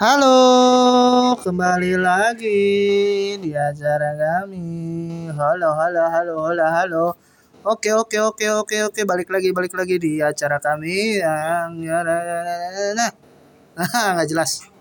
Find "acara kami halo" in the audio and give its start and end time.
3.52-5.68